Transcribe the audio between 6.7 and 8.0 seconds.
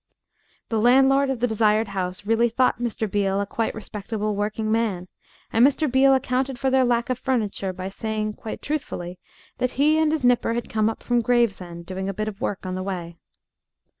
their lack of furniture by